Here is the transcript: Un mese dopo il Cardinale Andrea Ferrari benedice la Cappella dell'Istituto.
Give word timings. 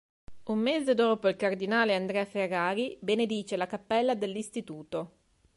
Un 0.45 0.57
mese 0.57 0.95
dopo 0.95 1.27
il 1.27 1.35
Cardinale 1.35 1.93
Andrea 1.93 2.25
Ferrari 2.25 2.97
benedice 3.01 3.55
la 3.55 3.67
Cappella 3.67 4.15
dell'Istituto. 4.15 5.11